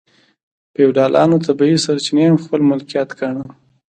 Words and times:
فیوډالانو 0.73 1.37
طبیعي 1.47 1.77
سرچینې 1.85 2.25
هم 2.27 2.37
خپل 2.43 2.61
ملکیت 2.69 3.09
ګاڼه. 3.19 3.45